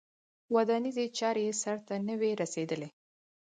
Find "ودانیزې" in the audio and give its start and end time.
0.55-1.05